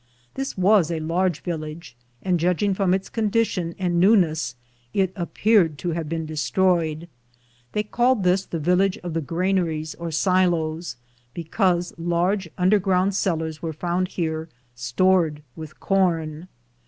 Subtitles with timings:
[0.33, 4.55] This was a large village, and judging from its condition and newness
[4.95, 7.07] it appeared to have been destroyed.
[7.73, 10.95] They called this the village of the granaries or silos,
[11.35, 16.47] because large underground cellars were found here stored with corn.